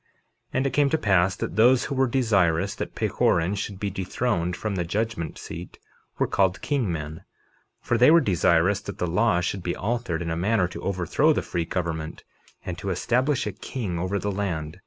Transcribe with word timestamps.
51:5 0.01 0.07
And 0.53 0.65
it 0.65 0.73
came 0.73 0.89
to 0.89 0.97
pass 0.97 1.35
that 1.35 1.55
those 1.57 1.83
who 1.85 1.93
were 1.93 2.07
desirous 2.07 2.73
that 2.73 2.95
Pahoran 2.95 3.53
should 3.55 3.79
be 3.79 3.91
dethroned 3.91 4.55
from 4.55 4.73
the 4.73 4.83
judgment 4.83 5.37
seat 5.37 5.77
were 6.17 6.25
called 6.25 6.59
king 6.63 6.91
men, 6.91 7.23
for 7.81 7.99
they 7.99 8.09
were 8.09 8.19
desirous 8.19 8.81
that 8.81 8.97
the 8.97 9.05
law 9.05 9.41
should 9.41 9.61
be 9.61 9.75
altered 9.75 10.23
in 10.23 10.31
a 10.31 10.35
manner 10.35 10.67
to 10.69 10.81
overthrow 10.81 11.33
the 11.33 11.43
free 11.43 11.65
government 11.65 12.23
and 12.65 12.79
to 12.79 12.89
establish 12.89 13.45
a 13.45 13.51
king 13.51 13.99
over 13.99 14.17
the 14.17 14.31
land. 14.31 14.79